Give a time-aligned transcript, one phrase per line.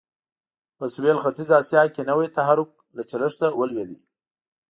[0.77, 3.91] په سوېل ختیځه اسیا کې نوی تحرک له چلښته ولوېد.